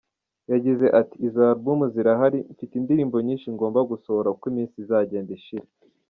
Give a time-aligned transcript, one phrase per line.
[0.51, 5.67] Yagize ati “Izo album zirahari, mfite indirimbo nyinshi ngomba gusohora uko iminsi izagenda ishira.